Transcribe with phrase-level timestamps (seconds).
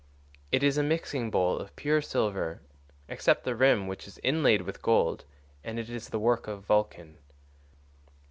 [0.51, 2.63] It is a mixing bowl of pure silver,
[3.07, 5.25] except the rim, which is inlaid with gold,
[5.63, 7.19] and it is the work of Vulcan.